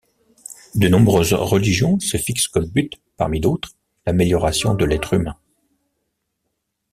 [0.73, 3.75] De nombreuses religions se fixent comme but, parmi d'autres,
[4.07, 5.37] l'amélioration de l'être humain.